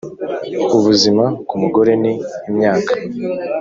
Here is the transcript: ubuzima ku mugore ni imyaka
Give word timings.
ubuzima 0.77 1.23
ku 1.47 1.55
mugore 1.61 1.91
ni 2.01 2.13
imyaka 2.49 2.93